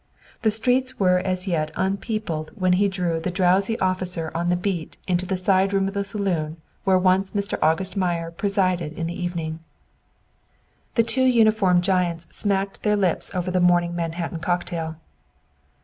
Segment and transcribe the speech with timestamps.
[0.41, 4.97] The streets were as yet unpeopled when he drew the drowsy officer on the beat
[5.05, 7.59] into the side room of the saloon where once Mr.
[7.61, 9.59] August Meyer presided in the evening.
[10.95, 14.95] The two uniformed giants smacked their lips over the morning Manhattan cocktail.